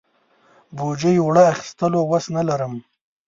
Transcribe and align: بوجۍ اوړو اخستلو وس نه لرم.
بوجۍ 0.75 1.15
اوړو 1.21 1.43
اخستلو 1.53 1.99
وس 2.11 2.25
نه 2.35 2.41
لرم. 2.49 2.73